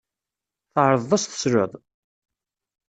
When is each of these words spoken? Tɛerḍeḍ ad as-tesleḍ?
Tɛerḍeḍ 0.73 1.11
ad 1.13 1.17
as-tesleḍ? 1.21 1.71